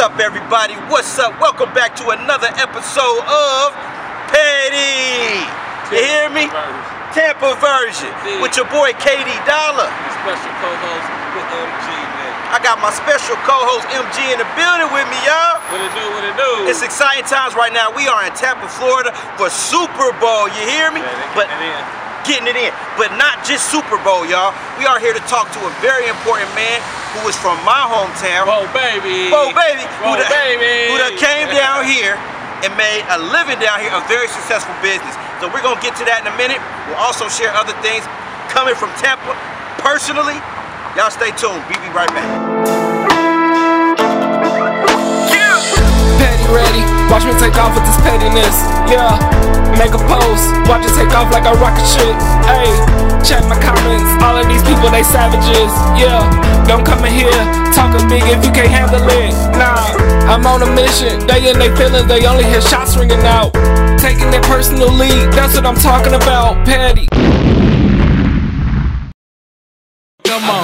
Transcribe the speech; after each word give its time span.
up, 0.00 0.16
everybody? 0.16 0.72
What's 0.88 1.12
up? 1.20 1.36
Welcome 1.44 1.68
back 1.76 1.92
to 2.00 2.08
another 2.16 2.48
episode 2.56 3.20
of 3.28 3.68
Petty. 4.32 5.44
You 5.92 6.00
hear 6.00 6.24
me? 6.32 6.48
Tampa 7.12 7.52
version 7.60 8.08
with 8.40 8.56
your 8.56 8.64
boy 8.72 8.96
KD 8.96 9.28
Dollar. 9.44 9.92
Special 10.24 10.52
co-host 10.56 11.04
with 11.36 11.48
MG, 11.52 11.88
man. 12.16 12.32
I 12.48 12.56
got 12.64 12.80
my 12.80 12.88
special 12.96 13.36
co-host 13.44 13.84
MG 13.92 14.32
in 14.32 14.40
the 14.40 14.48
building 14.56 14.88
with 14.88 15.04
me, 15.12 15.20
y'all. 15.28 15.60
What 15.68 15.84
it 15.84 15.92
do, 15.92 16.04
what 16.16 16.24
it 16.24 16.32
do? 16.32 16.50
It's 16.64 16.80
exciting 16.80 17.28
times 17.28 17.52
right 17.52 17.72
now. 17.72 17.92
We 17.92 18.08
are 18.08 18.24
in 18.24 18.32
Tampa, 18.32 18.72
Florida 18.72 19.12
for 19.36 19.52
Super 19.52 20.16
Bowl. 20.16 20.48
You 20.48 20.64
hear 20.64 20.88
me? 20.96 21.04
Yeah, 21.04 21.36
But 21.36 21.52
getting 21.52 21.68
it 21.68 21.76
in. 21.76 21.84
getting 22.24 22.48
it 22.48 22.56
in. 22.56 22.72
But 22.96 23.12
not 23.20 23.44
just 23.44 23.68
Super 23.68 24.00
Bowl, 24.00 24.24
y'all. 24.24 24.56
We 24.80 24.88
are 24.88 24.96
here 24.96 25.12
to 25.12 25.24
talk 25.28 25.52
to 25.52 25.60
a 25.60 25.72
very 25.84 26.08
important 26.08 26.48
man 26.56 26.80
who 27.18 27.26
is 27.26 27.36
from 27.38 27.58
my 27.66 27.82
hometown. 27.86 28.46
Whoa, 28.46 28.66
baby. 28.70 29.30
Bo 29.30 29.50
Baby, 29.50 29.82
who 30.02 30.14
Whoa, 30.14 30.20
done, 30.22 30.30
baby. 30.30 30.92
who 30.92 30.96
done 30.98 31.16
came 31.18 31.50
down 31.50 31.82
here 31.86 32.14
and 32.62 32.70
made 32.76 33.02
a 33.10 33.18
living 33.18 33.58
down 33.58 33.80
here, 33.80 33.90
a 33.90 34.02
very 34.06 34.28
successful 34.28 34.74
business. 34.84 35.14
So 35.40 35.48
we're 35.48 35.64
gonna 35.64 35.80
get 35.80 35.96
to 35.96 36.04
that 36.06 36.22
in 36.22 36.28
a 36.28 36.36
minute. 36.36 36.60
We'll 36.86 37.00
also 37.00 37.26
share 37.28 37.50
other 37.56 37.74
things 37.80 38.04
coming 38.52 38.76
from 38.76 38.92
Tampa 39.00 39.32
personally. 39.80 40.36
Y'all 40.96 41.10
stay 41.10 41.32
tuned. 41.34 41.62
We'll 41.70 41.80
be 41.82 41.90
right 41.94 42.10
back. 42.10 42.49
Watch 47.10 47.26
me 47.26 47.34
take 47.42 47.58
off 47.58 47.74
with 47.74 47.84
this 47.84 47.98
pettiness. 48.06 48.62
Yeah, 48.86 49.18
make 49.74 49.92
a 49.92 50.02
post, 50.06 50.46
watch 50.70 50.86
it 50.86 50.94
take 50.94 51.10
off 51.12 51.28
like 51.34 51.44
a 51.44 51.54
rocket 51.58 51.84
ship. 51.84 52.14
Hey, 52.46 52.70
check 53.26 53.42
my 53.50 53.58
comments, 53.58 54.08
all 54.22 54.38
of 54.38 54.46
these 54.46 54.62
people 54.62 54.88
they 54.88 55.02
savages. 55.02 55.74
Yeah, 55.98 56.22
don't 56.64 56.86
come 56.86 57.04
in 57.04 57.12
here 57.12 57.34
talking 57.74 58.06
big 58.08 58.22
if 58.30 58.46
you 58.46 58.54
can't 58.54 58.70
handle 58.70 59.02
it. 59.02 59.34
Nah, 59.58 60.30
I'm 60.30 60.46
on 60.46 60.62
a 60.62 60.70
mission. 60.70 61.26
They 61.26 61.50
in 61.50 61.58
they 61.58 61.74
feelings, 61.74 62.06
they 62.06 62.24
only 62.24 62.44
hear 62.46 62.62
shots 62.62 62.96
ringing 62.96 63.26
out. 63.26 63.52
Taking 63.98 64.30
their 64.30 64.42
personal 64.46 64.88
lead, 64.88 65.34
that's 65.34 65.54
what 65.58 65.66
I'm 65.66 65.76
talking 65.76 66.14
about. 66.14 66.64
Petty. 66.64 67.08
Come 70.24 70.44
on. 70.48 70.60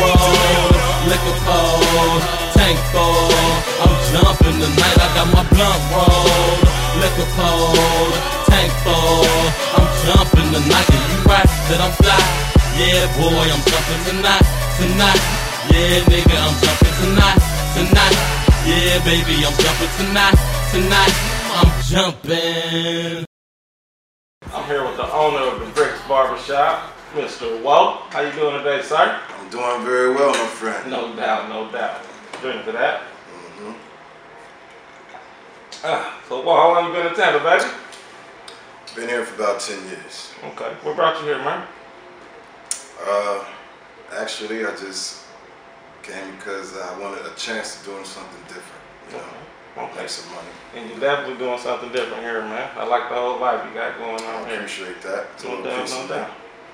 roll, 0.00 0.69
liquor 1.08 1.36
cold, 1.46 2.20
tank 2.56 2.78
full. 2.92 3.32
I'm 3.80 3.94
jumping 4.12 4.58
tonight. 4.60 4.98
I 5.00 5.08
got 5.16 5.28
my 5.32 5.44
blunt 5.48 5.82
roll, 5.94 6.52
liquor 7.00 7.28
cold, 7.38 8.12
tank 8.50 8.72
full. 8.84 9.24
I'm 9.76 9.88
jumping 10.04 10.48
tonight. 10.52 10.88
And 10.90 11.04
you 11.08 11.18
right 11.24 11.50
that 11.70 11.80
I'm 11.80 11.94
fly? 12.00 12.20
Yeah, 12.80 13.04
boy, 13.16 13.44
I'm 13.48 13.62
jumping 13.64 14.02
tonight, 14.08 14.46
tonight. 14.80 15.22
Yeah, 15.70 16.00
nigga, 16.08 16.36
I'm 16.36 16.56
jumping 16.64 16.96
tonight, 17.00 17.40
tonight. 17.76 18.16
Yeah, 18.66 18.98
baby, 19.04 19.36
I'm 19.44 19.56
jumping 19.56 19.92
tonight, 20.00 20.38
tonight. 20.72 21.14
I'm 21.60 21.70
jumping. 21.90 23.24
I'm 24.52 24.64
here 24.66 24.82
with 24.84 24.96
the 24.96 25.12
owner 25.12 25.44
of 25.52 25.60
the 25.60 25.66
Bricks 25.74 26.00
Barbershop, 26.08 26.90
Mr. 27.14 27.60
Walt. 27.62 28.02
How 28.10 28.20
you 28.20 28.32
doing 28.32 28.58
today, 28.62 28.82
sir? 28.82 29.18
I'm 29.38 29.48
doing 29.50 29.84
very 29.84 30.14
well, 30.14 30.30
my 30.30 30.46
friend. 30.46 30.90
No 30.90 31.14
doubt, 31.16 31.48
no 31.48 31.70
doubt. 31.72 32.00
Drink 32.40 32.64
to 32.66 32.72
that. 32.72 33.00
Mm-hmm. 33.02 33.72
Ah, 35.84 36.20
so, 36.28 36.44
well, 36.44 36.56
how 36.56 36.68
long 36.74 36.86
you 36.86 36.92
been 36.92 37.06
in 37.08 37.14
Tampa, 37.14 37.42
baby? 37.42 37.64
Been 38.94 39.08
here 39.08 39.24
for 39.24 39.42
about 39.42 39.60
10 39.60 39.82
years. 39.88 40.32
Okay. 40.44 40.72
What 40.82 40.96
brought 40.96 41.18
you 41.20 41.26
here, 41.26 41.38
man? 41.38 41.66
Uh, 43.04 43.44
actually, 44.18 44.64
I 44.64 44.70
just 44.76 45.24
came 46.02 46.30
because 46.36 46.76
I 46.78 46.98
wanted 46.98 47.26
a 47.26 47.34
chance 47.34 47.80
to 47.80 47.84
doing 47.90 48.04
something 48.04 48.42
different. 48.44 48.82
You 49.10 49.16
know, 49.18 49.24
Okay. 49.84 50.00
make 50.00 50.08
some 50.08 50.32
money. 50.34 50.48
And 50.76 50.90
you're 50.90 50.98
definitely 51.00 51.38
doing 51.38 51.58
something 51.58 51.90
different 51.92 52.22
here, 52.22 52.42
man. 52.42 52.68
I 52.76 52.84
like 52.84 53.08
the 53.08 53.14
whole 53.14 53.38
vibe 53.38 53.66
you 53.68 53.74
got 53.74 53.96
going 53.98 54.22
I 54.22 54.34
on 54.42 54.46
here. 54.48 54.56
appreciate 54.56 55.00
that. 55.02 55.26
It's 55.34 55.44
a 55.44 55.48
No 55.48 55.62
doubt, 55.62 55.88
no 55.90 56.06
doubt. 56.08 56.30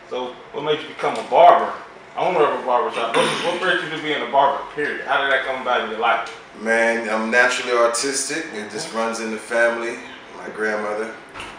So, 0.09 0.34
what 0.53 0.65
made 0.65 0.81
you 0.81 0.89
become 0.89 1.17
a 1.17 1.28
barber? 1.28 1.72
Owner 2.17 2.41
of 2.41 2.61
a 2.61 2.67
barbershop. 2.67 3.15
What, 3.15 3.27
what 3.44 3.61
brought 3.61 3.83
you 3.83 3.91
to 3.91 4.03
being 4.03 4.22
a 4.22 4.31
barber, 4.31 4.65
period? 4.75 5.05
How 5.05 5.21
did 5.22 5.33
that 5.33 5.44
come 5.44 5.62
about 5.62 5.83
in 5.84 5.91
your 5.91 5.99
life? 5.99 6.31
Man, 6.62 7.09
I'm 7.11 7.31
naturally 7.31 7.77
artistic. 7.77 8.47
It 8.55 8.71
just 8.71 8.94
runs 8.94 9.21
in 9.21 9.31
the 9.33 9.37
family. 9.37 9.99
My 10.39 10.49
grandmother, 10.50 11.12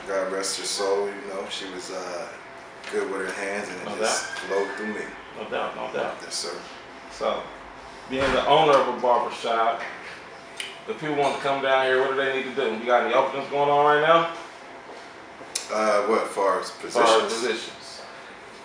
God 0.08 0.32
rest 0.32 0.60
her 0.60 0.66
soul, 0.66 1.08
you 1.08 1.14
know, 1.30 1.46
she 1.50 1.70
was 1.74 1.92
uh, 1.92 2.28
good 2.92 3.12
with 3.12 3.28
her 3.28 3.34
hands 3.34 3.68
and 3.70 3.82
it 3.82 3.86
No 3.86 3.98
just 3.98 4.26
flowed 4.26 4.70
through 4.76 4.94
me. 4.94 5.02
No 5.38 5.50
doubt, 5.50 5.76
no 5.76 5.92
doubt. 5.94 6.18
Yes, 6.24 6.34
sir. 6.34 6.58
So, 7.12 7.44
being 8.10 8.32
the 8.32 8.48
owner 8.48 8.74
of 8.74 8.98
a 8.98 9.02
barbershop, 9.02 9.82
if 10.88 11.00
people 11.00 11.16
want 11.16 11.36
to 11.36 11.42
come 11.42 11.62
down 11.62 11.86
here, 11.86 12.00
what 12.00 12.12
do 12.12 12.16
they 12.16 12.38
need 12.38 12.56
to 12.56 12.56
do? 12.56 12.78
You 12.78 12.86
got 12.86 13.04
any 13.04 13.14
openings 13.14 13.50
going 13.50 13.70
on 13.70 13.86
right 13.86 14.08
now? 14.08 14.32
Uh, 15.72 16.08
what, 16.08 16.28
far 16.30 16.62
as 16.62 16.72
As 16.86 16.94
far 16.94 17.22
as 17.22 17.34
positions? 17.34 17.87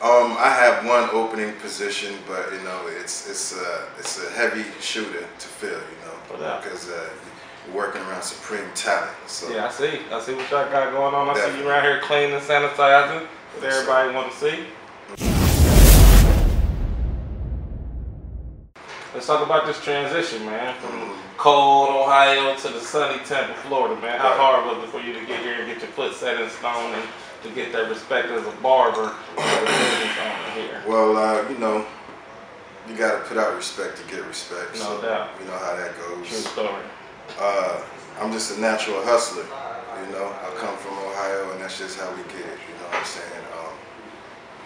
Um, 0.03 0.35
I 0.37 0.49
have 0.51 0.85
one 0.85 1.09
opening 1.13 1.53
position, 1.61 2.13
but 2.27 2.53
you 2.53 2.61
know, 2.63 2.89
it's 2.89 3.31
it's 3.31 3.57
a 3.57 3.87
it's 4.01 4.19
a 4.21 4.29
heavy 4.33 4.65
shooter 4.81 5.21
to 5.21 5.47
fill, 5.47 5.71
you 5.79 5.99
know, 6.05 6.59
because 6.61 6.91
uh, 6.91 7.09
you're 7.69 7.77
working 7.77 8.03
around 8.03 8.23
supreme 8.23 8.65
talent. 8.75 9.13
So 9.29 9.49
Yeah, 9.55 9.67
I 9.67 9.71
see. 9.71 10.01
I 10.11 10.21
see 10.21 10.35
what 10.35 10.51
y'all 10.51 10.69
got 10.73 10.91
going 10.93 11.15
on. 11.15 11.29
I 11.29 11.35
see 11.35 11.41
you 11.41 11.47
Definitely. 11.47 11.71
around 11.71 11.83
here 11.85 12.01
cleaning, 12.01 12.33
and 12.35 12.43
sanitizing. 12.43 13.27
What 13.55 13.65
everybody 13.65 14.13
want 14.13 14.33
to 14.33 14.39
see. 14.39 14.65
Let's 19.15 19.27
talk 19.29 19.47
about 19.47 19.67
this 19.67 19.81
transition, 19.85 20.45
man, 20.47 20.75
from 20.81 21.13
cold 21.37 21.91
Ohio 21.91 22.57
to 22.57 22.69
the 22.71 22.81
sunny 22.81 23.21
Tampa, 23.25 23.55
Florida, 23.69 23.95
man. 24.01 24.19
How 24.19 24.31
Right. 24.31 24.37
hard 24.37 24.67
was 24.67 24.83
it 24.83 24.91
for 24.91 24.99
you 24.99 25.13
to 25.13 25.25
get 25.27 25.43
here 25.43 25.55
and 25.61 25.67
get 25.69 25.79
your 25.81 25.93
foot 25.93 26.13
set 26.15 26.41
in 26.41 26.51
stone 26.51 26.93
and 26.95 27.05
to 27.43 27.51
get 27.51 27.73
that 27.73 27.89
respect 27.89 28.29
as 28.29 28.47
a 28.47 28.51
barber 28.63 29.13
as 29.39 29.63
a 29.63 29.67
business 29.67 30.19
owner 30.19 30.51
here? 30.55 30.83
well, 30.87 31.17
uh, 31.17 31.49
you 31.49 31.59
know, 31.59 31.85
you 32.89 32.97
got 32.97 33.19
to 33.23 33.29
put 33.29 33.37
out 33.37 33.55
respect 33.57 33.97
to 33.99 34.05
get 34.15 34.25
respect. 34.27 34.75
No 34.75 34.81
so 34.81 35.03
doubt. 35.03 35.31
You 35.41 35.47
know 35.47 35.59
how 35.59 35.77
that 35.77 35.97
goes. 35.99 36.29
True 36.29 36.39
story. 36.39 36.83
Uh, 37.39 37.83
I'm 38.21 38.33
just 38.33 38.57
a 38.57 38.61
natural 38.61 39.03
hustler. 39.05 39.45
You 39.45 40.13
know, 40.13 40.27
I 40.27 40.55
come 40.59 40.77
from 40.79 40.99
Ohio, 40.99 41.53
and 41.53 41.61
that's 41.61 41.79
just 41.79 41.99
how 41.99 42.11
we 42.11 42.23
get 42.25 42.41
it. 42.43 42.59
You 42.67 42.75
know 42.81 42.89
what 42.91 42.99
I'm 42.99 43.05
saying? 43.05 43.45
Um, 43.59 43.75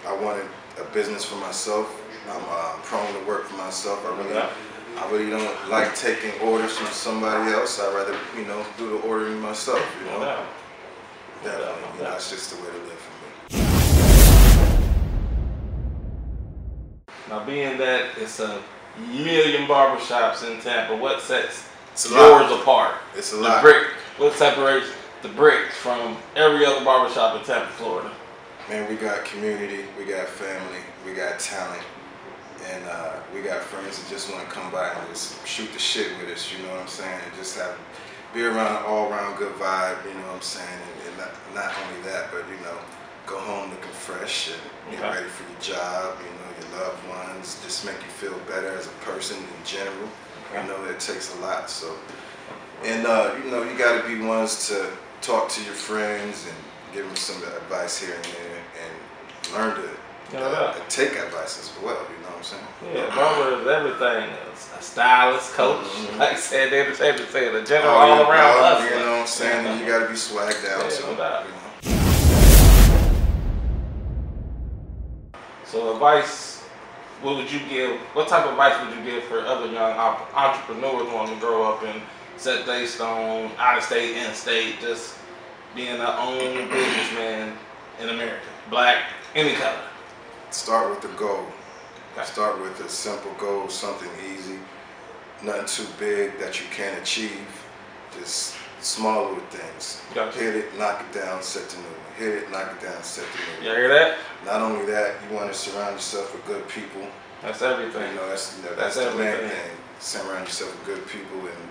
I 0.07 0.23
wanted 0.23 0.45
a 0.79 0.83
business 0.93 1.23
for 1.23 1.35
myself. 1.35 2.01
I'm 2.29 2.43
uh, 2.49 2.73
prone 2.83 3.13
to 3.13 3.27
work 3.27 3.45
for 3.45 3.55
myself. 3.55 4.03
I 4.05 4.17
really, 4.17 4.33
Yeah. 4.33 4.49
I 4.97 5.11
really 5.11 5.29
don't 5.29 5.69
like 5.69 5.95
taking 5.95 6.31
orders 6.41 6.75
from 6.75 6.87
somebody 6.87 7.51
else. 7.51 7.79
I'd 7.79 7.93
rather, 7.93 8.17
you 8.35 8.45
know, 8.45 8.65
do 8.79 8.89
the 8.89 9.07
ordering 9.07 9.39
myself. 9.39 9.79
You 9.99 10.09
know, 10.11 10.19
doubt. 10.21 10.45
Definitely. 11.43 11.81
You 11.97 12.03
know, 12.03 12.09
that's 12.11 12.29
just 12.29 12.51
the 12.55 12.57
way 12.63 12.69
to 12.71 12.77
live 12.77 12.99
for 12.99 13.11
me. 13.57 13.63
Now, 17.29 17.43
being 17.45 17.77
that 17.77 18.17
it's 18.17 18.39
a 18.39 18.61
million 19.11 19.67
barbershops 19.67 20.49
in 20.49 20.59
Tampa, 20.61 20.95
what 20.95 21.21
sets 21.21 21.67
It's 21.93 22.09
yours 22.09 22.49
lot. 22.51 22.61
apart? 22.61 22.95
It's 23.15 23.33
a 23.33 23.35
the 23.37 23.41
lot. 23.43 23.61
brick. 23.61 23.87
What 24.17 24.33
separates 24.33 24.87
the 25.21 25.29
bricks 25.29 25.75
from 25.75 26.17
every 26.35 26.65
other 26.65 26.83
barbershop 26.83 27.37
in 27.39 27.43
Tampa, 27.45 27.67
Florida? 27.73 28.11
Man, 28.69 28.89
we 28.89 28.95
got 28.95 29.23
community, 29.25 29.85
we 29.97 30.05
got 30.05 30.27
family, 30.27 30.79
we 31.05 31.13
got 31.13 31.39
talent, 31.39 31.81
and 32.71 32.83
uh, 32.89 33.13
we 33.33 33.41
got 33.41 33.61
friends 33.61 34.01
that 34.01 34.09
just 34.09 34.31
want 34.33 34.47
to 34.47 34.53
come 34.53 34.71
by 34.71 34.89
and 34.89 35.07
just 35.09 35.45
shoot 35.47 35.71
the 35.71 35.79
shit 35.79 36.17
with 36.19 36.29
us. 36.29 36.51
You 36.51 36.63
know 36.65 36.71
what 36.73 36.81
I'm 36.81 36.87
saying? 36.87 37.19
And 37.25 37.33
just 37.35 37.57
have 37.57 37.77
be 38.33 38.43
around 38.43 38.75
an 38.77 38.83
all-around 38.83 39.37
good 39.37 39.53
vibe. 39.55 40.03
You 40.05 40.13
know 40.15 40.27
what 40.27 40.35
I'm 40.35 40.41
saying? 40.41 40.67
And 41.05 41.06
not, 41.17 41.31
not 41.55 41.71
only 41.83 42.01
that, 42.09 42.31
but 42.31 42.43
you 42.49 42.59
know, 42.63 42.77
go 43.25 43.37
home 43.39 43.69
looking 43.69 43.91
fresh 43.91 44.49
and 44.51 44.61
get 44.91 44.99
Okay. 45.03 45.19
ready 45.19 45.29
for 45.29 45.43
your 45.51 45.61
job. 45.61 46.15
You 46.23 46.31
know, 46.37 46.49
your 46.59 46.79
loved 46.79 47.01
ones, 47.09 47.59
just 47.63 47.85
make 47.85 47.95
you 47.97 48.11
feel 48.21 48.37
better 48.47 48.69
as 48.77 48.87
a 48.87 48.95
person 49.05 49.37
in 49.37 49.65
general. 49.65 50.07
Okay. 50.51 50.61
You 50.61 50.67
know, 50.69 50.85
it 50.85 50.99
takes 50.99 51.35
a 51.35 51.39
lot. 51.39 51.69
So, 51.69 51.95
and 52.83 53.05
uh, 53.05 53.35
you 53.43 53.51
know, 53.51 53.63
you 53.63 53.77
got 53.77 54.01
to 54.01 54.07
be 54.07 54.23
ones 54.23 54.67
to 54.69 54.89
talk 55.21 55.49
to 55.49 55.63
your 55.63 55.73
friends 55.73 56.45
and 56.47 56.57
give 56.93 57.05
them 57.05 57.15
some 57.15 57.41
advice 57.43 57.99
here 57.99 58.15
and 58.15 58.23
there, 58.25 58.63
and 58.83 59.53
learn 59.53 59.75
to 59.83 59.89
Yeah, 60.33 60.39
uh, 60.39 60.73
yeah. 60.77 60.83
take 60.89 61.11
advice 61.13 61.59
as 61.59 61.71
well. 61.83 61.95
You 61.95 62.23
know 62.23 62.29
what 62.29 62.37
I'm 62.37 62.43
saying? 62.43 62.63
Yeah, 62.93 63.15
barber 63.15 63.61
is 63.61 63.67
everything. 63.67 64.29
A 64.77 64.81
stylist, 64.81 65.53
coach, 65.53 65.85
Mhm. 65.85 66.17
like 66.19 66.33
I 66.33 66.35
said, 66.35 66.71
they 66.71 66.83
just 66.85 66.99
say 67.31 67.49
the 67.51 67.61
general 67.63 67.93
Oh, 67.93 67.97
all 67.97 68.07
yeah, 68.07 68.29
around 68.29 68.57
hustler. 68.59 68.89
You 68.89 69.05
know 69.05 69.11
what 69.11 69.19
I'm 69.21 69.27
saying? 69.27 69.65
And 69.67 69.79
you 69.79 69.85
got 69.87 69.99
to 69.99 70.07
be 70.07 70.13
swagged 70.15 70.69
out 70.69 70.83
Yeah, 70.83 70.89
too. 70.89 71.03
no 71.03 71.11
you 71.11 71.17
know? 71.17 71.57
So 75.65 75.93
advice, 75.93 76.63
what 77.21 77.35
would 77.37 77.51
you 77.51 77.59
give? 77.69 77.99
What 78.13 78.27
type 78.27 78.45
of 78.45 78.51
advice 78.51 78.75
would 78.85 78.95
you 78.97 79.03
give 79.11 79.23
for 79.25 79.39
other 79.41 79.67
young 79.67 79.97
entrepreneurs 80.35 81.07
wanting 81.13 81.35
to 81.35 81.41
grow 81.41 81.63
up 81.71 81.83
and 81.83 82.01
set 82.37 82.65
their 82.65 82.85
stone 82.87 83.51
out 83.57 83.77
of 83.77 83.83
state, 83.83 84.15
in 84.17 84.33
state, 84.33 84.79
just 84.81 85.15
being 85.75 85.97
their 85.97 86.15
own 86.19 86.69
businessman 86.69 87.57
in 88.01 88.09
America, 88.09 88.45
black, 88.69 89.03
any 89.35 89.53
color? 89.55 89.86
Start 90.51 90.89
with 90.89 91.01
the 91.01 91.09
goal. 91.17 91.45
Okay. 92.17 92.25
Start 92.25 92.59
with 92.61 92.79
a 92.79 92.89
simple 92.89 93.31
goal, 93.39 93.69
something 93.69 94.09
easy. 94.33 94.57
nothing 95.43 95.65
too 95.67 95.91
big 95.99 96.39
that 96.39 96.59
you 96.59 96.65
can't 96.71 96.99
achieve. 97.01 97.45
Just 98.17 98.55
small 98.81 99.25
little 99.29 99.39
things. 99.51 100.01
Gotcha. 100.15 100.39
Hit 100.39 100.55
it, 100.55 100.77
knock 100.79 101.01
it 101.01 101.19
down, 101.19 101.43
set 101.43 101.69
the 101.69 101.77
new 101.77 101.83
one. 101.83 101.93
Hit 102.17 102.43
it, 102.43 102.51
knock 102.51 102.71
it 102.75 102.81
down, 102.83 103.03
set 103.03 103.25
the 103.31 103.37
new 103.39 103.57
one. 103.57 103.63
You 103.75 103.81
hear 103.81 103.89
that? 103.89 104.17
Not 104.45 104.61
only 104.61 104.85
that, 104.87 105.15
you 105.29 105.35
want 105.35 105.51
to 105.51 105.57
surround 105.57 105.93
yourself 105.95 106.33
with 106.33 106.45
good 106.45 106.67
people. 106.69 107.01
That's 107.43 107.61
You 107.61 107.67
everything. 107.67 108.15
know, 108.15 108.27
that's 108.29 108.57
you 108.57 108.63
know, 108.63 108.75
That's 108.75 108.95
that's, 108.95 109.11
the 109.15 109.17
main 109.23 109.37
thing. 109.37 109.71
Surround 109.99 110.45
yourself 110.47 110.71
with 110.87 110.95
good 110.97 111.07
people 111.07 111.39
and 111.41 111.69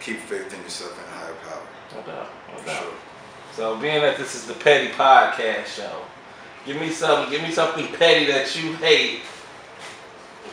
keep 0.00 0.18
faith 0.20 0.52
in 0.52 0.60
yourself 0.62 0.92
and 0.98 1.08
higher 1.14 1.34
power. 1.48 1.66
No 1.94 2.02
doubt. 2.12 2.28
No 2.52 2.64
doubt. 2.66 2.82
sure. 2.82 2.92
So 3.54 3.76
being 3.78 4.02
that 4.02 4.18
this 4.18 4.34
is 4.34 4.44
the 4.46 4.52
petty 4.54 4.88
podcast 4.88 5.66
show, 5.66 6.02
give 6.66 6.80
me 6.80 6.90
something. 6.90 7.30
Give 7.30 7.42
me 7.42 7.50
something 7.50 7.86
petty 7.94 8.26
that 8.26 8.54
you 8.56 8.72
hate 8.74 9.20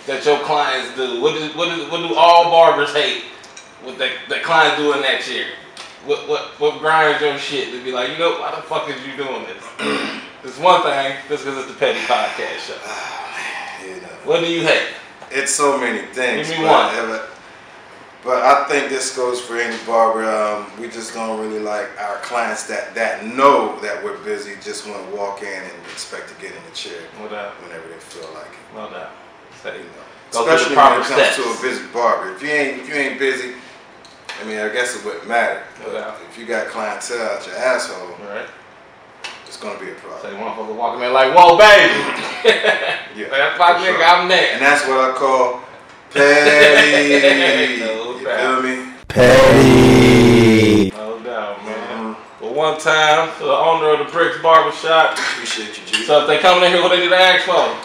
that 0.08 0.26
your 0.26 0.40
clients 0.40 0.96
do. 0.96 1.22
What 1.22 1.34
do 1.34 1.58
what 1.58 1.76
do, 1.76 1.90
what 1.90 2.08
do 2.08 2.16
all 2.16 2.46
barbers 2.46 2.94
hate? 2.94 3.24
What 3.84 3.98
that 3.98 4.12
that 4.30 4.44
clients 4.44 4.78
do 4.78 4.94
in 4.94 5.02
that 5.02 5.22
chair? 5.22 5.48
What 6.06 6.28
what 6.30 6.60
what 6.60 6.80
grinds 6.80 7.22
your 7.22 7.38
shit 7.38 7.72
to 7.72 7.84
be 7.84 7.92
like? 7.92 8.12
You 8.12 8.18
know 8.18 8.40
why 8.40 8.52
the 8.56 8.62
fuck 8.62 8.90
is 8.90 8.96
you 9.06 9.18
doing 9.18 9.46
this? 9.46 9.64
it's 10.44 10.60
one 10.60 10.82
thing 10.84 11.18
just 11.28 11.46
because 11.46 11.58
it's 11.60 11.74
the 11.74 11.80
petty 11.80 12.00
podcast 12.00 12.68
show. 12.68 12.78
Ah, 12.86 13.84
you 13.84 14.02
know. 14.02 14.08
What 14.26 14.42
do 14.42 14.48
you 14.52 14.62
hate? 14.62 14.90
It's 15.32 15.52
so 15.52 15.80
many 15.80 16.06
things. 16.14 16.50
Give 16.50 16.60
me 16.60 16.66
one. 16.66 17.33
But 18.24 18.42
I 18.44 18.64
think 18.70 18.90
this 18.90 19.16
goes 19.18 19.42
for 19.42 19.58
any 19.58 19.76
barber. 19.86 20.24
Um, 20.24 20.72
we 20.80 20.88
just 20.88 21.14
don't 21.14 21.40
really 21.42 21.60
like 21.60 21.90
our 22.00 22.18
clients 22.18 22.64
that, 22.68 22.96
that 22.96 23.26
know 23.26 23.78
that 23.82 24.02
we're 24.02 24.18
busy, 24.20 24.54
just 24.62 24.88
want 24.88 25.10
to 25.10 25.16
walk 25.16 25.42
in 25.42 25.48
and 25.62 25.74
expect 25.92 26.30
to 26.30 26.36
get 26.36 26.52
in 26.56 26.64
the 26.70 26.74
chair 26.76 27.02
No 27.20 27.28
doubt. 27.28 27.52
whenever 27.62 27.86
they 27.90 27.96
feel 28.00 28.30
like 28.34 28.48
it. 28.48 28.76
No 28.76 28.90
doubt. 28.90 29.12
Say, 29.62 29.74
You 29.78 29.84
know. 29.84 29.90
Go 30.32 30.46
through 30.46 30.46
the 30.46 30.56
Especially 30.56 30.76
when 30.78 30.94
it 31.02 31.04
comes 31.06 31.06
steps. 31.06 31.36
to 31.36 31.44
a 31.44 31.62
busy 31.70 31.86
barber. 31.94 32.32
If 32.36 32.42
you 32.42 32.50
ain't 32.50 32.80
if 32.82 32.88
you 32.90 32.96
ain't 32.96 33.20
busy, 33.20 33.54
I 34.42 34.46
mean 34.46 34.58
I 34.58 34.70
guess 34.70 34.96
it 34.96 35.04
wouldn't 35.06 35.28
matter. 35.28 35.62
No 35.86 35.92
doubt. 35.94 36.16
if 36.30 36.38
you 36.40 36.46
got 36.46 36.68
clientele 36.68 37.22
out 37.28 37.46
your 37.46 37.56
asshole, 37.58 38.08
Right. 38.26 38.48
it's 39.46 39.58
gonna 39.58 39.78
be 39.80 39.92
a 39.92 39.96
problem. 39.96 40.22
Say 40.24 40.30
problem. 40.38 40.66
motherfucker 40.72 40.76
walking 40.76 41.04
in 41.04 41.12
like, 41.14 41.36
whoa, 41.36 41.58
baby. 41.58 41.94
Yeah, 43.20 43.28
That's 43.30 43.60
my 43.60 43.74
nigga. 43.74 43.96
sure. 43.98 44.04
I'm 44.06 44.28
next. 44.30 44.52
And 44.54 44.62
that's 44.62 44.88
what 44.88 45.12
I 45.12 45.14
call 45.14 45.60
petty. 46.10 47.84
No 48.24 48.62
you 48.62 48.76
feel 49.10 49.54
me? 49.54 50.90
No 50.92 51.20
doubt, 51.24 51.64
man. 51.66 52.16
But 52.40 52.56
one 52.56 52.80
time, 52.80 53.30
for 53.32 53.46
the 53.46 53.52
owner 53.52 53.90
of 53.94 54.00
the 54.06 54.12
Bricks 54.12 54.42
Barbershop, 54.42 55.18
Appreciate 55.18 55.78
you, 55.78 55.86
G. 55.86 56.06
so 56.06 56.22
if 56.22 56.28
they 56.28 56.38
coming 56.40 56.64
in 56.64 56.72
here, 56.72 56.82
what 56.82 56.90
they 56.90 57.00
need 57.02 57.10
to 57.10 57.18
ask 57.18 57.46
for? 57.46 57.76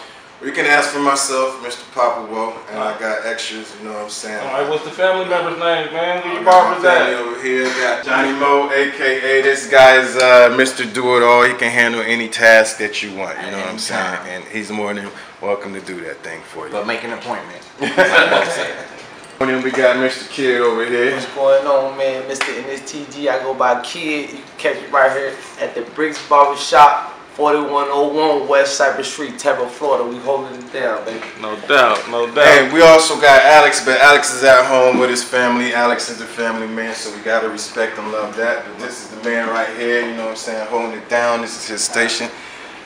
You 0.46 0.52
can 0.52 0.67
ask 0.67 0.90
for 0.90 1.00
myself, 1.00 1.61
Mr. 1.64 1.82
Papa 1.93 2.32
Woe, 2.32 2.55
and 2.70 2.79
I 2.79 2.96
got 3.00 3.26
extras, 3.26 3.75
you 3.76 3.88
know 3.88 3.94
what 3.94 4.05
I'm 4.05 4.11
saying? 4.11 4.38
All 4.46 4.61
right, 4.61 4.70
what's 4.70 4.85
the 4.85 4.90
family 4.93 5.29
members' 5.29 5.58
names, 5.58 5.90
man? 5.90 6.23
Where 6.23 6.35
your 6.35 6.44
barbers 6.44 6.84
my 6.84 6.94
at? 6.94 7.14
over 7.14 7.43
here. 7.43 7.64
Got 7.64 8.05
Johnny 8.05 8.38
Mo, 8.38 8.70
aka 8.70 9.43
this 9.43 9.69
guy's 9.69 10.14
uh, 10.14 10.50
Mr. 10.56 10.93
Do 10.94 11.17
It 11.17 11.25
All. 11.25 11.43
He 11.43 11.55
can 11.55 11.73
handle 11.73 12.02
any 12.02 12.29
task 12.29 12.79
that 12.79 13.02
you 13.02 13.17
want. 13.17 13.37
You 13.44 13.50
know 13.50 13.58
what 13.58 13.69
I'm 13.69 13.79
saying? 13.81 14.20
And 14.29 14.44
he's 14.44 14.70
more 14.70 14.94
than 14.94 15.11
welcome 15.43 15.75
to 15.75 15.81
do 15.81 16.00
that 16.02 16.19
thing 16.19 16.41
for 16.43 16.67
you. 16.67 16.73
But 16.73 16.87
make 16.87 17.02
an 17.02 17.14
appointment. 17.14 17.69
And 19.40 19.49
then 19.49 19.62
we 19.62 19.70
got 19.70 19.94
Mr. 19.94 20.29
Kid 20.29 20.61
over 20.61 20.85
here. 20.85 21.14
What's 21.14 21.32
going 21.32 21.64
on, 21.64 21.96
man? 21.96 22.25
Mr. 22.25 22.61
NSTG. 22.61 23.29
I 23.29 23.38
go 23.38 23.55
by 23.55 23.81
Kid. 23.82 24.31
You 24.31 24.38
can 24.38 24.58
catch 24.58 24.82
me 24.82 24.88
right 24.88 25.12
here 25.12 25.37
at 25.61 25.76
the 25.76 25.82
Bricks 25.94 26.19
Barbershop, 26.29 27.12
4101 27.35 28.49
West 28.49 28.75
Cypress 28.75 29.12
Street, 29.12 29.38
Tampa, 29.38 29.69
Florida. 29.69 30.02
We 30.11 30.19
holding 30.19 30.58
it 30.58 30.73
down, 30.73 31.05
baby. 31.05 31.25
No 31.40 31.55
doubt, 31.69 32.11
no 32.11 32.26
doubt. 32.26 32.38
And 32.49 32.73
we 32.73 32.82
also 32.82 33.14
got 33.14 33.40
Alex, 33.43 33.85
but 33.85 34.00
Alex 34.00 34.35
is 34.35 34.43
at 34.43 34.67
home 34.67 34.99
with 34.99 35.08
his 35.08 35.23
family. 35.23 35.73
Alex 35.73 36.11
is 36.11 36.20
a 36.20 36.26
family 36.26 36.67
man, 36.67 36.96
so 36.96 37.17
we 37.17 37.23
gotta 37.23 37.49
respect 37.49 37.96
and 37.96 38.11
love 38.11 38.37
that. 38.37 38.64
But 38.64 38.81
this 38.81 39.05
is 39.05 39.17
the 39.17 39.23
man 39.23 39.49
right 39.50 39.69
here, 39.76 40.00
you 40.00 40.17
know 40.17 40.25
what 40.25 40.31
I'm 40.31 40.37
saying, 40.37 40.67
holding 40.67 40.99
it 40.99 41.08
down. 41.08 41.43
This 41.43 41.56
is 41.56 41.69
his 41.69 41.84
station. 41.84 42.29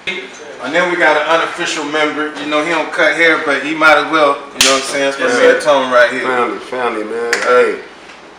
And 0.06 0.74
then 0.74 0.90
we 0.90 0.96
got 0.96 1.16
an 1.16 1.40
unofficial 1.40 1.84
member. 1.84 2.34
You 2.40 2.46
know, 2.48 2.64
he 2.64 2.70
don't 2.70 2.92
cut 2.92 3.14
hair, 3.16 3.42
but 3.44 3.64
he 3.64 3.74
might 3.74 3.98
as 3.98 4.10
well. 4.10 4.36
You 4.36 4.42
know 4.42 4.74
what 4.74 4.74
I'm 4.74 4.80
saying? 4.82 5.08
It's 5.08 5.18
my 5.18 5.26
man 5.26 5.60
Tone 5.60 5.92
right 5.92 6.10
here. 6.10 6.22
Family, 6.22 6.58
family, 6.58 7.04
man. 7.04 7.32
Hey, 7.42 7.82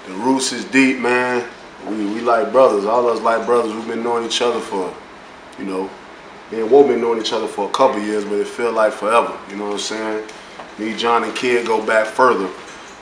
the 0.07 0.13
roots 0.13 0.51
is 0.51 0.65
deep, 0.65 0.99
man. 0.99 1.47
We, 1.87 2.05
we 2.05 2.21
like 2.21 2.51
brothers. 2.51 2.85
All 2.85 3.07
us 3.09 3.21
like 3.21 3.45
brothers. 3.45 3.73
We've 3.73 3.87
been 3.87 4.03
knowing 4.03 4.25
each 4.25 4.41
other 4.41 4.59
for, 4.59 4.93
you 5.59 5.65
know, 5.65 5.89
me 6.51 6.61
and 6.61 6.71
Wo 6.71 6.87
been 6.87 7.01
knowing 7.01 7.19
each 7.19 7.33
other 7.33 7.47
for 7.47 7.69
a 7.69 7.71
couple 7.71 8.01
years, 8.01 8.25
but 8.25 8.35
it 8.35 8.47
feel 8.47 8.71
like 8.71 8.93
forever. 8.93 9.37
You 9.49 9.57
know 9.57 9.65
what 9.65 9.73
I'm 9.73 9.79
saying? 9.79 10.27
Me, 10.79 10.95
John, 10.95 11.23
and 11.23 11.35
Kid 11.35 11.65
go 11.65 11.85
back 11.85 12.07
further. 12.07 12.49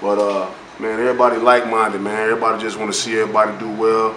But 0.02 0.19
uh, 0.19 0.52
man, 0.80 1.00
everybody 1.00 1.38
like-minded, 1.38 2.02
man. 2.02 2.30
Everybody 2.30 2.62
just 2.62 2.78
want 2.78 2.92
to 2.92 2.98
see 2.98 3.19
everybody 3.19 3.57
do 3.60 3.72
well. 3.72 4.16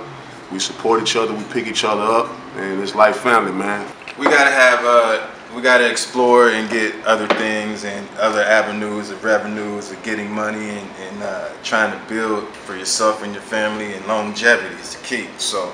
We 0.52 0.58
support 0.58 1.02
each 1.02 1.16
other. 1.16 1.34
We 1.34 1.44
pick 1.44 1.66
each 1.66 1.84
other 1.84 2.02
up, 2.02 2.30
and 2.56 2.80
it's 2.80 2.94
like 2.94 3.14
family, 3.14 3.52
man. 3.52 3.86
We 4.16 4.26
gotta 4.26 4.50
have, 4.50 4.84
uh, 4.84 5.26
we 5.56 5.60
gotta 5.62 5.90
explore 5.90 6.50
and 6.50 6.70
get 6.70 6.94
other 7.04 7.26
things 7.34 7.84
and 7.84 8.08
other 8.18 8.42
avenues 8.42 9.10
of 9.10 9.24
revenues 9.24 9.90
of 9.90 10.00
getting 10.04 10.30
money 10.30 10.70
and, 10.70 10.88
and 11.00 11.22
uh, 11.22 11.48
trying 11.64 11.90
to 11.90 12.08
build 12.08 12.46
for 12.48 12.76
yourself 12.76 13.24
and 13.24 13.32
your 13.32 13.42
family 13.42 13.92
and 13.92 14.06
longevity 14.06 14.72
is 14.76 14.94
the 14.94 15.04
key. 15.04 15.26
So 15.38 15.66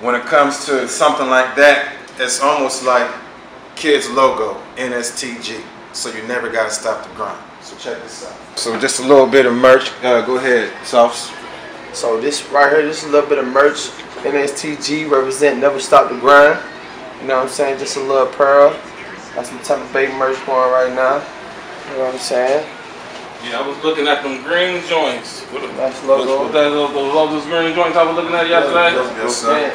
when 0.00 0.16
it 0.16 0.22
comes 0.22 0.64
to 0.66 0.88
something 0.88 1.28
like 1.28 1.54
that, 1.54 1.96
it's 2.18 2.40
almost 2.40 2.84
like 2.84 3.08
kids 3.76 4.10
logo, 4.10 4.60
NSTG. 4.74 5.62
So 5.92 6.12
you 6.12 6.26
never 6.26 6.50
gotta 6.50 6.70
stop 6.70 7.06
the 7.06 7.14
grind. 7.14 7.40
So 7.62 7.76
check 7.76 8.02
this 8.02 8.26
out. 8.26 8.58
So 8.58 8.78
just 8.80 8.98
a 8.98 9.02
little 9.02 9.28
bit 9.28 9.46
of 9.46 9.54
merch. 9.54 9.92
Uh, 10.02 10.26
go 10.26 10.38
ahead, 10.38 10.72
Sauce. 10.84 11.32
So 11.92 12.20
this 12.20 12.44
right 12.50 12.72
here, 12.72 12.82
this 12.82 13.04
is 13.04 13.08
a 13.08 13.12
little 13.12 13.28
bit 13.28 13.38
of 13.38 13.46
merch. 13.46 13.90
NSTG 14.24 15.08
represent 15.08 15.60
Never 15.60 15.78
Stop 15.78 16.10
the 16.10 16.18
Grind. 16.18 16.58
You 17.20 17.26
know 17.26 17.36
what 17.36 17.42
I'm 17.44 17.48
saying? 17.48 17.78
Just 17.78 17.96
a 17.96 18.00
little 18.00 18.26
pearl. 18.28 18.70
Got 19.34 19.46
some 19.46 19.58
type 19.60 19.78
of 19.78 19.92
big 19.92 20.14
merch 20.16 20.38
going 20.46 20.70
right 20.72 20.92
now. 20.94 21.22
You 21.90 21.98
know 21.98 22.04
what 22.06 22.14
I'm 22.14 22.20
saying? 22.20 22.66
Yeah, 23.44 23.60
I 23.60 23.66
was 23.66 23.82
looking 23.82 24.06
at 24.06 24.22
them 24.22 24.42
green 24.42 24.84
joints. 24.86 25.42
What, 25.48 25.62
Nice 25.76 25.96
what, 26.02 26.20
logo. 26.20 26.44
what 26.44 26.52
that, 26.52 26.68
those, 26.70 26.92
those 26.92 27.44
green 27.46 27.74
joints 27.74 27.96
I 27.96 28.04
was 28.04 28.16
looking 28.16 28.34
at 28.34 28.48
yesterday? 28.48 28.92
Yes, 29.16 29.36
sir. 29.36 29.70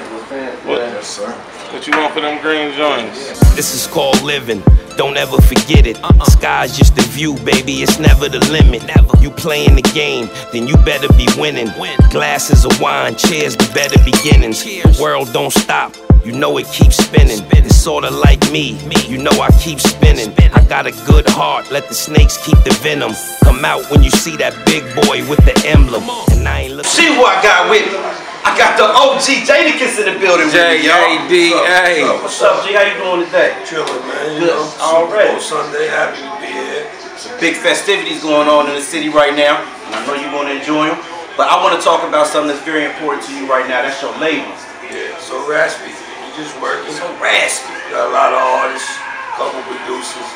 What? 0.66 0.78
Yes, 0.80 1.08
sir. 1.08 1.32
What 1.74 1.88
you 1.88 1.94
want 1.98 2.14
for 2.14 2.22
them 2.22 2.42
green 2.42 2.74
joints? 2.78 3.40
This 3.56 3.74
is 3.74 3.88
called 3.88 4.22
living. 4.22 4.62
Don't 4.98 5.18
ever 5.18 5.38
forget 5.42 5.88
it. 5.88 6.02
Uh-uh. 6.04 6.26
Sky's 6.26 6.78
just 6.78 6.96
the 6.96 7.02
view, 7.02 7.36
baby. 7.40 7.82
It's 7.84 8.00
never 8.00 8.30
the 8.30 8.40
limit. 8.52 8.86
Never. 8.86 9.18
You 9.20 9.32
playing 9.32 9.76
the 9.76 9.82
game, 9.94 10.30
then 10.54 10.68
you 10.68 10.78
better 10.78 11.12
be 11.14 11.28
winning. 11.38 11.70
Glasses 12.12 12.66
of 12.66 12.80
wine, 12.80 13.16
cheers 13.16 13.56
to 13.58 13.74
better 13.74 13.98
beginnings. 14.04 14.64
The 14.64 14.98
world 15.02 15.34
don't 15.34 15.52
stop. 15.52 15.94
You 16.26 16.34
know 16.34 16.58
it 16.58 16.66
keeps 16.74 16.98
spinning. 16.98 17.46
It's 17.54 17.78
sorta 17.78 18.10
like 18.10 18.42
me. 18.50 18.74
You 19.06 19.22
know 19.22 19.30
I 19.38 19.54
keep 19.62 19.78
spinning. 19.78 20.34
I 20.58 20.66
got 20.66 20.90
a 20.90 20.94
good 21.06 21.30
heart. 21.30 21.70
Let 21.70 21.86
the 21.88 21.94
snakes 21.94 22.42
keep 22.42 22.58
the 22.66 22.74
venom. 22.82 23.14
Come 23.46 23.62
out 23.62 23.86
when 23.94 24.02
you 24.02 24.10
see 24.10 24.34
that 24.42 24.58
big 24.66 24.82
boy 25.06 25.22
with 25.30 25.38
the 25.46 25.54
emblem. 25.70 26.02
And 26.34 26.50
I 26.50 26.66
ain't 26.66 26.82
looking. 26.82 26.90
See 26.90 27.14
who 27.14 27.22
I 27.30 27.38
got 27.46 27.70
with 27.70 27.86
me. 27.86 28.02
I 28.42 28.58
got 28.58 28.74
the 28.74 28.90
OG 28.90 29.46
Jadakiss 29.46 30.02
in 30.02 30.10
the 30.10 30.18
building 30.18 30.50
with 30.50 30.58
me, 30.58 30.90
y'all. 30.90 31.30
J-A-D-A. 31.30 32.10
What's 32.18 32.42
up, 32.42 32.66
G? 32.66 32.74
How 32.74 32.90
you 32.90 32.98
doing 32.98 33.30
today? 33.30 33.54
Chilling, 33.62 33.86
man. 33.86 34.42
Good. 34.42 34.50
You 34.50 34.50
know, 34.50 34.66
All 34.82 35.06
Super. 35.06 35.30
Bowl 35.30 35.38
Sunday, 35.38 35.86
happy 35.94 36.26
to 36.26 36.34
be 36.42 36.50
here. 36.50 36.90
Big 37.38 37.54
festivities 37.54 38.26
going 38.26 38.50
on 38.50 38.66
in 38.66 38.74
the 38.74 38.82
city 38.82 39.14
right 39.14 39.38
now. 39.38 39.62
And 39.62 39.94
I 39.94 40.02
know 40.10 40.18
you 40.18 40.34
want 40.34 40.50
to 40.50 40.58
enjoy 40.58 40.90
them. 40.90 40.98
But 41.38 41.54
I 41.54 41.62
want 41.62 41.78
to 41.78 41.82
talk 41.86 42.02
about 42.02 42.26
something 42.26 42.50
that's 42.50 42.66
very 42.66 42.90
important 42.90 43.22
to 43.30 43.32
you 43.38 43.46
right 43.46 43.70
now. 43.70 43.86
That's 43.86 44.02
your 44.02 44.18
labels. 44.18 44.58
Yeah, 44.90 45.14
so 45.22 45.38
raspy. 45.46 45.94
Just 46.36 46.60
working. 46.60 46.92
So 46.92 47.08
raspy. 47.24 47.72
Got 47.88 48.12
a 48.12 48.14
lot 48.14 48.36
of 48.36 48.44
artists, 48.44 48.92
couple 49.40 49.64
producers, 49.72 50.30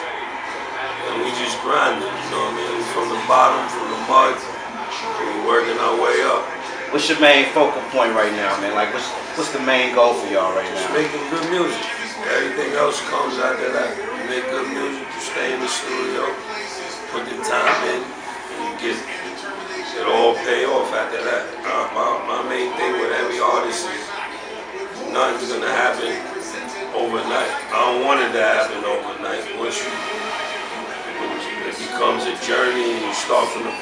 and 1.12 1.20
we 1.20 1.28
just 1.36 1.60
grinding. 1.60 2.08
You 2.08 2.28
know 2.32 2.40
what 2.40 2.56
I 2.56 2.72
mean? 2.72 2.80
From 2.96 3.08
the 3.12 3.20
bottom, 3.28 3.60
from 3.68 3.88
the 3.92 4.00
mud, 4.08 4.36
we 5.20 5.44
working 5.44 5.76
our 5.76 6.00
way 6.00 6.24
up. 6.24 6.48
What's 6.96 7.12
your 7.12 7.20
main 7.20 7.52
focal 7.52 7.84
point 7.92 8.16
right 8.16 8.32
now, 8.32 8.56
man? 8.64 8.80
Like, 8.80 8.96
what's 8.96 9.12
what's 9.36 9.52
the 9.52 9.60
main 9.60 9.94
goal 9.94 10.16
for 10.16 10.32
y'all 10.32 10.56
right 10.56 10.72
Just 10.72 10.88
now? 10.88 11.04
making 11.04 11.20
good 11.36 11.46
music. 11.52 11.84
Everything 12.32 12.80
else 12.80 13.04
comes 13.12 13.36
after 13.36 13.68
that. 13.76 13.92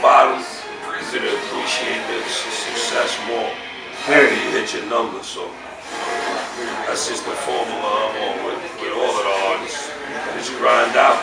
Start 0.07 0.39
from 0.39 0.39
the 0.39 0.39
bottom, 0.39 0.39
you're 1.11 1.19
gonna 1.19 1.35
appreciate 1.35 1.99
the 2.07 2.23
success 2.31 3.11
more 3.27 3.51
after 4.07 4.31
you 4.31 4.51
hit 4.55 4.73
your 4.73 4.85
number. 4.87 5.21
So 5.21 5.51
that's 6.87 7.09
just 7.09 7.25
the 7.25 7.35
formula 7.43 7.75
I'm 7.75 8.15
on 8.23 8.45
with, 8.45 8.61
with 8.79 8.93
all 8.95 9.11
of 9.11 9.23
the 9.27 9.35
artists. 9.51 9.91
Just 10.35 10.55
grind 10.59 10.95
out 10.95 11.19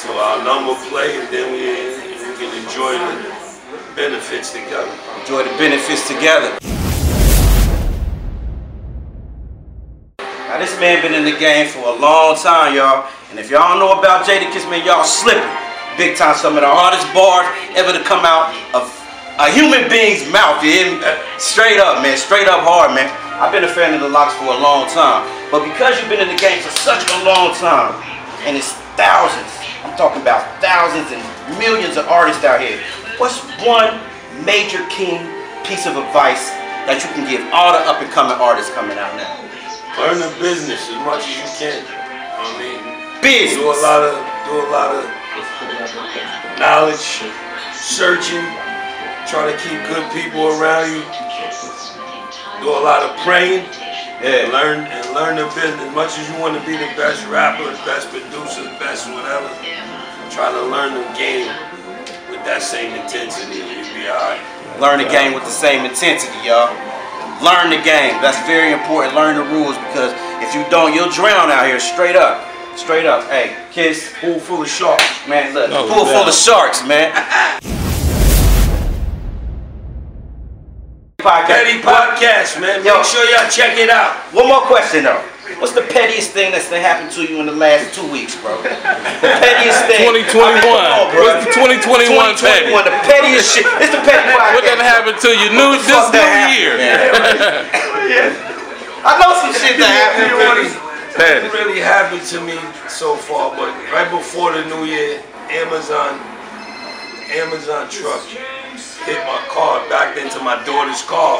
till 0.00 0.16
our 0.16 0.42
number 0.44 0.74
play 0.88 1.20
and 1.20 1.28
then 1.28 1.52
we, 1.52 1.92
we 2.24 2.32
can 2.40 2.50
enjoy 2.56 2.96
the 2.96 3.28
benefits 3.94 4.52
together. 4.52 4.92
Enjoy 5.20 5.44
the 5.44 5.56
benefits 5.58 6.08
together. 6.08 6.56
Now 10.18 10.58
this 10.58 10.78
man 10.80 11.02
been 11.02 11.12
in 11.12 11.24
the 11.24 11.38
game 11.38 11.68
for 11.68 11.80
a 11.80 11.96
long 12.00 12.36
time, 12.36 12.74
y'all. 12.74 13.08
And 13.30 13.38
if 13.38 13.50
y'all 13.50 13.68
don't 13.68 13.78
know 13.78 13.98
about 13.98 14.24
Jadakiss, 14.24 14.68
man, 14.70 14.86
y'all 14.86 15.04
slipping. 15.04 15.65
Big 15.96 16.16
time, 16.16 16.36
some 16.36 16.56
of 16.56 16.62
the 16.62 16.68
hardest 16.68 17.08
bars 17.16 17.48
ever 17.72 17.88
to 17.96 18.04
come 18.04 18.20
out 18.28 18.52
of 18.76 18.84
a 19.40 19.48
human 19.52 19.88
being's 19.88 20.28
mouth. 20.28 20.60
You? 20.60 21.00
Uh, 21.00 21.16
Straight 21.40 21.80
up, 21.80 22.04
man. 22.04 22.16
Straight 22.20 22.48
up 22.48 22.60
hard, 22.64 22.92
man. 22.92 23.08
I've 23.40 23.52
been 23.52 23.64
a 23.64 23.72
fan 23.72 23.92
of 23.96 24.00
the 24.04 24.08
LOX 24.08 24.32
for 24.36 24.52
a 24.52 24.60
long 24.60 24.88
time. 24.92 25.24
But 25.48 25.64
because 25.64 25.96
you've 26.00 26.12
been 26.12 26.20
in 26.20 26.28
the 26.28 26.40
game 26.40 26.60
for 26.60 26.72
such 26.72 27.04
a 27.04 27.18
long 27.24 27.56
time, 27.56 27.96
and 28.44 28.56
it's 28.56 28.72
thousands, 29.00 29.48
I'm 29.84 29.96
talking 29.96 30.20
about 30.20 30.44
thousands 30.60 31.12
and 31.16 31.20
millions 31.56 31.96
of 31.96 32.08
artists 32.12 32.44
out 32.44 32.60
here, 32.60 32.76
what's 33.16 33.40
one 33.64 33.96
major 34.44 34.84
king 34.92 35.24
piece 35.64 35.88
of 35.88 35.96
advice 35.96 36.52
that 36.84 37.00
you 37.00 37.08
can 37.16 37.24
give 37.24 37.40
all 37.56 37.72
the 37.72 37.80
up 37.88 38.04
and 38.04 38.10
coming 38.12 38.36
artists 38.36 38.68
coming 38.76 39.00
out 39.00 39.12
now? 39.16 39.32
Learn 39.96 40.20
the 40.20 40.28
business 40.44 40.92
as 40.92 40.98
much 41.08 41.24
as 41.24 41.32
you 41.40 41.48
can. 41.56 41.80
I 41.88 42.44
mean, 42.60 42.80
Business. 43.24 43.56
do 43.56 43.72
a 43.72 43.80
lot 43.80 44.04
of 44.04 44.12
do 44.44 44.52
a 44.60 44.68
lot 44.68 44.92
of 44.92 45.02
knowledge, 46.58 47.22
searching, 47.74 48.44
try 49.28 49.46
to 49.50 49.56
keep 49.60 49.78
good 49.92 50.06
people 50.12 50.48
around 50.56 50.90
you. 50.90 51.02
Do 52.60 52.72
a 52.72 52.82
lot 52.82 53.04
of 53.04 53.12
praying. 53.20 53.68
Yeah. 54.24 54.48
Learn 54.48 54.88
and 54.88 55.04
learn 55.12 55.36
the 55.36 55.44
business. 55.52 55.76
As 55.76 55.94
much 55.94 56.18
as 56.18 56.24
you 56.24 56.40
want 56.40 56.56
to 56.56 56.62
be 56.64 56.72
the 56.72 56.88
best 56.96 57.20
rapper, 57.28 57.68
the 57.68 57.76
best 57.84 58.08
producer, 58.08 58.64
the 58.64 58.72
best 58.80 59.04
whatever, 59.12 59.44
try 60.32 60.48
to 60.48 60.62
learn 60.72 60.96
the 60.96 61.04
game 61.12 61.52
with 62.32 62.40
that 62.48 62.64
same 62.64 62.96
intensity 62.96 63.60
you'll 63.60 63.92
be 63.92 64.08
alright. 64.08 64.40
Learn 64.80 65.04
the 65.04 65.08
game 65.12 65.36
with 65.36 65.44
the 65.44 65.52
same 65.52 65.84
intensity, 65.84 66.36
y'all. 66.48 66.72
Learn 67.44 67.68
the 67.68 67.80
game. 67.84 68.16
That's 68.24 68.40
very 68.48 68.72
important. 68.72 69.12
Learn 69.12 69.36
the 69.36 69.44
rules 69.52 69.76
because 69.92 70.16
if 70.40 70.56
you 70.56 70.64
don't, 70.72 70.96
you'll 70.96 71.12
drown 71.12 71.52
out 71.52 71.68
here. 71.68 71.80
Straight 71.80 72.16
up. 72.16 72.40
Straight 72.76 73.06
up. 73.06 73.24
Hey, 73.30 73.56
kiss. 73.72 74.12
Pool 74.20 74.38
full 74.38 74.62
of 74.62 74.68
sharks. 74.68 75.02
Man, 75.26 75.54
look. 75.54 75.70
No 75.70 75.88
pool 75.88 76.04
full 76.06 76.28
of 76.28 76.34
sharks, 76.34 76.86
man. 76.86 77.10
Petty 81.18 81.80
podcast, 81.82 82.60
man. 82.60 82.84
Yo, 82.84 82.98
Make 83.00 83.04
sure 83.06 83.24
y'all 83.32 83.48
check 83.50 83.76
it 83.78 83.88
out. 83.90 84.14
One 84.32 84.46
more 84.46 84.60
question 84.62 85.02
though. 85.04 85.18
What's 85.58 85.72
the 85.72 85.82
pettiest 85.88 86.30
thing 86.30 86.52
that's 86.52 86.68
been 86.68 86.82
happened 86.82 87.10
to 87.16 87.24
you 87.24 87.40
in 87.40 87.46
the 87.46 87.52
last 87.56 87.94
two 87.94 88.04
weeks, 88.12 88.36
bro? 88.38 88.60
The 88.62 88.68
pettiest 89.40 89.86
thing. 89.90 90.04
2021. 90.28 90.36
I 90.36 90.60
mean, 90.60 90.68
on, 90.70 91.10
bro. 91.10 91.24
What's 91.32 91.46
the 91.48 91.52
2021 91.82 92.36
petty? 92.38 92.70
2021, 92.70 92.84
the 92.86 92.94
pettiest 93.08 93.56
shit. 93.56 93.64
It's 93.82 93.90
the 93.90 93.98
petty 94.04 94.22
podcast. 94.30 94.52
What 94.54 94.62
done 94.68 94.78
happened 94.84 95.18
to 95.24 95.30
you 95.34 95.48
new 95.50 95.74
this 95.80 95.88
new 95.88 95.96
happened, 95.96 96.52
year? 96.54 96.76
man? 96.78 97.00
I 99.08 99.16
know 99.18 99.32
some 99.42 99.50
shit 99.56 99.80
that 99.80 99.88
happened. 99.90 100.85
Petty. 101.16 101.48
really 101.48 101.80
happened 101.80 102.22
to 102.28 102.40
me 102.40 102.60
so 102.88 103.16
far, 103.16 103.50
but 103.56 103.72
right 103.92 104.10
before 104.10 104.52
the 104.52 104.64
new 104.68 104.84
year, 104.84 105.22
Amazon, 105.48 106.20
Amazon 107.32 107.88
truck 107.88 108.20
hit 109.06 109.22
my 109.24 109.38
car, 109.48 109.80
backed 109.88 110.18
into 110.18 110.42
my 110.42 110.58
daughter's 110.66 111.00
car, 111.06 111.38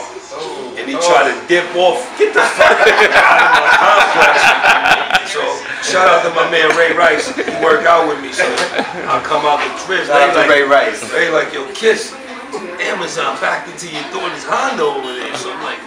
and 0.78 0.88
he 0.88 0.94
oh. 0.94 1.02
tried 1.02 1.28
to 1.28 1.36
dip 1.50 1.66
off. 1.74 2.00
Get 2.16 2.32
the 2.32 2.40
fuck 2.56 2.72
out 2.72 3.42
of 3.42 3.52
my 3.58 3.70
complex. 3.76 4.56
So 5.34 5.42
shout 5.82 6.06
out 6.06 6.22
to 6.22 6.30
my 6.32 6.46
man 6.48 6.70
Ray 6.78 6.94
Rice. 6.94 7.34
He 7.34 7.42
work 7.58 7.84
out 7.84 8.06
with 8.08 8.22
me, 8.22 8.32
so 8.32 8.46
I 8.46 9.20
come 9.26 9.44
out 9.44 9.58
with 9.58 9.74
Chris. 9.82 10.06
Shout 10.06 10.30
out 10.30 10.32
to 10.32 10.46
like, 10.46 10.50
Ray 10.50 10.62
Rice. 10.62 11.02
Ray 11.12 11.28
like, 11.30 11.52
yo, 11.52 11.66
kiss. 11.74 12.14
Amazon 12.80 13.36
backed 13.42 13.68
into 13.68 13.90
your 13.90 14.06
daughter's 14.14 14.46
Honda 14.46 14.84
over 14.86 15.12
there. 15.12 15.34
So 15.36 15.52
I'm 15.52 15.60
like, 15.66 15.82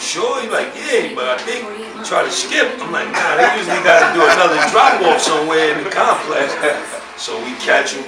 sure? 0.00 0.40
He 0.40 0.48
like, 0.48 0.72
yeah, 0.74 1.14
but 1.14 1.28
I 1.28 1.38
think 1.44 1.68
tried 2.06 2.30
to 2.30 2.30
skip. 2.30 2.70
I'm 2.78 2.94
like, 2.94 3.10
nah, 3.10 3.34
they 3.34 3.50
usually 3.58 3.82
gotta 3.82 4.14
do 4.14 4.22
another 4.22 4.62
drop 4.70 5.02
off 5.02 5.18
somewhere 5.18 5.74
in 5.74 5.82
the 5.82 5.90
complex. 5.90 6.54
So 7.18 7.34
we 7.42 7.50
catch 7.58 7.98
him. 7.98 8.06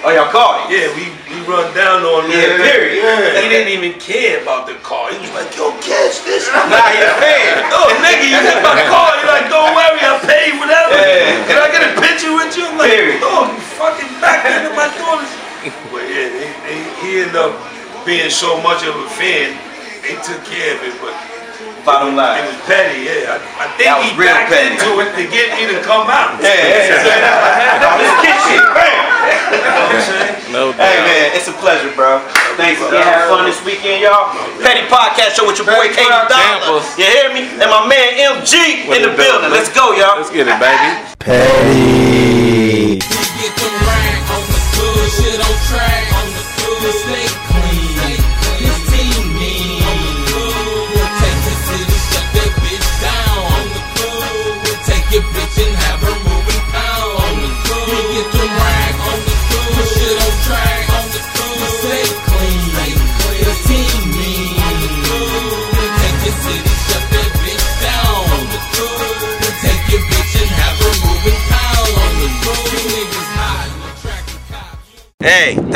Oh, 0.00 0.12
y'all 0.12 0.32
caught 0.32 0.64
him. 0.64 0.72
Yeah, 0.72 0.88
we, 0.96 1.12
we 1.28 1.36
run 1.44 1.68
down 1.76 2.04
on 2.08 2.24
him. 2.24 2.32
Yeah, 2.32 2.56
period. 2.56 3.04
Yeah, 3.04 3.40
he 3.44 3.52
didn't 3.52 3.72
even 3.76 4.00
care 4.00 4.40
about 4.40 4.64
the 4.64 4.80
car. 4.80 5.12
He 5.12 5.20
was 5.20 5.28
like, 5.36 5.52
yo, 5.52 5.76
catch 5.84 6.24
this. 6.24 6.48
Nah, 6.48 6.72
a 6.72 7.12
fan. 7.20 7.68
Oh, 7.68 7.92
nigga, 8.00 8.24
you 8.32 8.40
hit 8.40 8.64
my 8.64 8.80
car. 8.88 9.12
You're 9.20 9.28
like, 9.28 9.52
don't 9.52 9.76
worry, 9.76 10.00
I 10.00 10.16
paid 10.24 10.56
whatever. 10.56 10.96
Yeah. 10.96 11.44
Can 11.44 11.56
I 11.60 11.68
get 11.68 11.84
a 11.84 11.92
picture 12.00 12.32
with 12.32 12.56
you? 12.56 12.64
I'm 12.64 12.80
like, 12.80 12.96
Period. 12.96 13.20
oh, 13.28 13.48
you 13.52 13.60
fucking 13.76 14.12
back 14.24 14.48
into 14.48 14.72
my 14.72 14.88
daughter's. 14.96 15.32
But 15.92 16.04
yeah, 16.08 16.32
they, 16.32 16.48
they, 16.64 16.80
he 17.04 17.08
ended 17.24 17.36
up 17.36 17.52
being 18.08 18.32
so 18.32 18.60
much 18.60 18.84
of 18.84 18.96
a 18.96 19.08
fan, 19.16 19.56
they 20.00 20.16
took 20.20 20.40
care 20.44 20.76
of 20.76 20.84
it. 20.84 20.96
But 21.00 21.16
Bottom 21.84 22.16
line. 22.16 22.40
it 22.40 22.48
was 22.48 22.56
petty, 22.64 23.04
yeah. 23.04 23.36
I, 23.36 23.36
I 23.60 23.64
think 23.76 23.84
That 23.92 24.00
was 24.00 24.08
he 24.08 24.16
real 24.16 24.32
backed 24.32 24.48
petty. 24.48 24.72
into 24.72 24.90
it 25.04 25.10
to 25.20 25.22
get 25.28 25.52
me 25.52 25.68
to 25.68 25.84
come 25.84 26.08
out. 26.08 26.40
Yeah, 26.40 26.48
yeah, 26.48 26.96
yeah. 26.96 28.00
This 28.00 28.12
kid 28.24 28.36
shit. 28.48 28.64
Bam. 28.72 29.04
You 29.52 29.60
know 29.60 29.84
what 29.84 29.92
I'm 29.92 30.00
saying? 30.00 30.32
No 30.56 30.62
Hey 30.80 30.96
man, 31.04 31.36
it's 31.36 31.44
a 31.48 31.56
pleasure, 31.60 31.92
bro. 31.92 32.24
Thanks 32.56 32.80
again. 32.80 33.04
Have 33.04 33.28
fun 33.28 33.44
this 33.44 33.60
weekend, 33.68 34.00
y'all. 34.00 34.32
Petty 34.64 34.88
Podcast 34.88 35.36
Show 35.36 35.44
with 35.44 35.60
your 35.60 35.68
boy 35.68 35.92
Katie 35.92 36.08
Dollar. 36.08 36.80
You 36.96 37.04
hear 37.04 37.28
me? 37.36 37.52
And 37.60 37.68
my 37.68 37.84
man 37.84 38.16
MG 38.16 38.88
With 38.88 39.04
in 39.04 39.04
the 39.04 39.12
the 39.12 39.20
building. 39.20 39.44
building. 39.44 39.52
Let's 39.52 39.68
go, 39.68 39.92
y'all. 39.92 40.16
Let's 40.16 40.32
get 40.32 40.48
it, 40.48 40.56
baby. 40.56 40.88
Petty. 41.20 43.04
Get 43.04 43.52
the 43.60 43.68
rag 43.84 44.24
on 44.32 44.40
the 44.48 44.60
good 44.72 45.08
shit 45.20 45.36
on 45.36 45.54
track. 45.68 46.04
On 46.16 46.26
the 46.32 46.42
good, 46.64 46.96
stay 46.96 47.28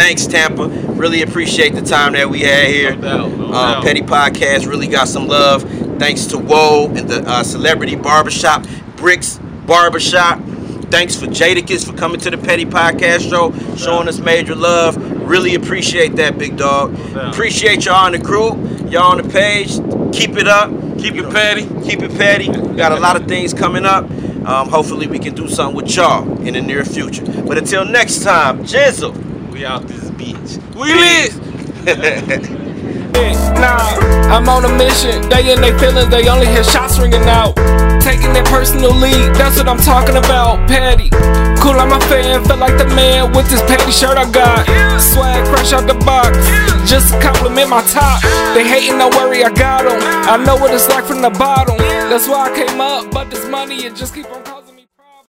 thanks 0.09 0.27
Tampa. 0.27 0.69
Really 0.69 1.21
appreciate 1.21 1.75
the 1.75 1.83
time 1.83 2.15
that 2.15 2.31
we 2.31 2.41
had 2.41 2.69
here. 2.69 2.97
No 2.97 3.01
doubt, 3.03 3.31
no 3.33 3.45
um, 3.45 3.51
doubt. 3.51 3.85
Petty 3.85 4.01
Podcast 4.01 4.67
really 4.67 4.87
got 4.87 5.07
some 5.07 5.29
love. 5.29 5.63
Thanks 5.99 6.25
to 6.27 6.39
Woe 6.39 6.87
and 6.87 7.07
the 7.07 7.29
uh, 7.29 7.43
Celebrity 7.43 7.95
Barbershop, 7.95 8.67
Bricks 8.97 9.39
Barbershop. 9.67 10.41
Thanks 10.91 11.15
for 11.15 11.27
Jadakiss 11.27 11.87
for 11.87 11.95
coming 11.95 12.19
to 12.21 12.31
the 12.31 12.39
Petty 12.39 12.65
Podcast 12.65 13.29
Show, 13.29 13.53
showing 13.77 14.09
us 14.09 14.19
major 14.19 14.55
love. 14.55 14.97
Really 15.29 15.55
appreciate 15.55 16.17
that, 16.17 16.39
big 16.39 16.57
dog. 16.57 16.99
Appreciate 17.15 17.85
y'all 17.85 18.07
on 18.07 18.13
the 18.13 18.19
crew, 18.19 18.57
y'all 18.89 19.13
on 19.13 19.19
the 19.19 19.29
page. 19.29 19.75
Keep 20.17 20.39
it 20.39 20.49
up. 20.49 20.71
Keep 20.99 21.17
it 21.17 21.31
petty. 21.31 21.67
Keep 21.87 22.01
it 22.01 22.13
petty. 22.13 22.47
Got 22.47 22.93
a 22.93 22.99
lot 22.99 23.21
of 23.21 23.29
things 23.29 23.53
coming 23.53 23.85
up. 23.85 24.05
Um, 24.49 24.71
hopefully, 24.71 25.07
we 25.07 25.19
can 25.19 25.35
do 25.35 25.49
something 25.49 25.77
with 25.77 25.95
y'all 25.95 26.27
in 26.41 26.55
the 26.55 26.63
near 26.63 26.83
future. 26.83 27.27
But 27.43 27.59
until 27.59 27.85
next 27.85 28.23
time, 28.23 28.61
Jizzle. 28.65 29.28
We 29.51 29.65
out 29.65 29.87
this 29.89 30.11
bitch. 30.11 30.59
We 30.75 30.95
lit. 30.95 32.59
Nah, 33.59 33.99
I'm 34.31 34.49
on 34.49 34.65
a 34.65 34.73
mission. 34.79 35.29
They 35.29 35.51
in 35.53 35.61
their 35.61 35.77
feelings, 35.81 36.09
they 36.11 36.29
only 36.29 36.47
hear 36.47 36.63
shots 36.63 36.99
ringing 36.99 37.27
out. 37.27 37.57
Taking 38.01 38.33
their 38.33 38.45
personal 38.45 38.95
lead, 38.95 39.35
that's 39.35 39.59
what 39.59 39.69
I'm 39.69 39.79
talking 39.79 40.17
about. 40.17 40.69
Petty. 40.69 41.11
Cool, 41.59 41.75
I'm 41.75 41.91
a 41.91 42.01
fan, 42.07 42.45
feel 42.45 42.57
like 42.57 42.79
the 42.79 42.87
man 42.95 43.33
with 43.33 43.51
this 43.51 43.61
patty 43.63 43.91
shirt 43.91 44.17
I 44.17 44.31
got. 44.31 44.63
Swag 45.01 45.45
fresh 45.49 45.73
out 45.73 45.89
the 45.89 45.99
box, 46.07 46.39
just 46.89 47.13
to 47.13 47.21
compliment 47.21 47.69
my 47.69 47.83
top. 47.91 48.23
They 48.55 48.63
hating, 48.63 48.99
don't 48.99 49.15
worry, 49.17 49.43
I 49.43 49.51
got 49.51 49.85
'em. 49.87 49.99
I 50.03 50.37
know 50.37 50.55
what 50.55 50.73
it's 50.73 50.89
like 50.89 51.05
from 51.05 51.21
the 51.21 51.31
bottom. 51.31 51.77
That's 51.79 52.29
why 52.29 52.51
I 52.51 52.55
came 52.55 52.81
up, 52.81 53.11
but 53.11 53.29
this 53.31 53.45
money, 53.47 53.87
it 53.87 53.97
just 53.97 54.15
keep 54.15 54.27
on 54.27 54.43
calling. 54.45 54.48